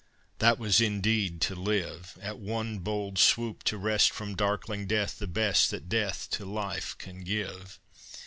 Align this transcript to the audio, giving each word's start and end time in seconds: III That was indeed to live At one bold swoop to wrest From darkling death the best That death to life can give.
III 0.01 0.07
That 0.39 0.57
was 0.57 0.81
indeed 0.81 1.41
to 1.41 1.53
live 1.53 2.17
At 2.23 2.39
one 2.39 2.79
bold 2.79 3.19
swoop 3.19 3.61
to 3.65 3.77
wrest 3.77 4.09
From 4.09 4.33
darkling 4.33 4.87
death 4.87 5.19
the 5.19 5.27
best 5.27 5.69
That 5.69 5.89
death 5.89 6.27
to 6.31 6.43
life 6.43 6.97
can 6.97 7.23
give. 7.23 7.79